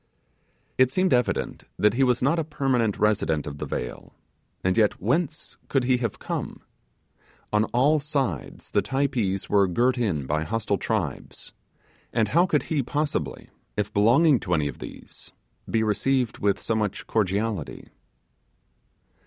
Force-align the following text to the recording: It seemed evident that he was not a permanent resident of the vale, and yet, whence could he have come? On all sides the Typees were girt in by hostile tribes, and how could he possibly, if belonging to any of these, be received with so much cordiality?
It 0.79 0.89
seemed 0.89 1.13
evident 1.13 1.65
that 1.77 1.93
he 1.93 2.03
was 2.03 2.23
not 2.23 2.39
a 2.39 2.43
permanent 2.43 2.97
resident 2.97 3.45
of 3.45 3.59
the 3.59 3.67
vale, 3.67 4.15
and 4.63 4.75
yet, 4.75 4.99
whence 4.99 5.57
could 5.67 5.83
he 5.83 5.97
have 5.97 6.17
come? 6.17 6.61
On 7.53 7.65
all 7.65 7.99
sides 7.99 8.71
the 8.71 8.81
Typees 8.81 9.47
were 9.47 9.67
girt 9.67 9.99
in 9.99 10.25
by 10.25 10.43
hostile 10.43 10.79
tribes, 10.79 11.53
and 12.11 12.29
how 12.29 12.47
could 12.47 12.63
he 12.63 12.81
possibly, 12.81 13.49
if 13.77 13.93
belonging 13.93 14.39
to 14.39 14.55
any 14.55 14.67
of 14.67 14.79
these, 14.79 15.33
be 15.69 15.83
received 15.83 16.39
with 16.39 16.59
so 16.59 16.73
much 16.75 17.05
cordiality? 17.05 17.89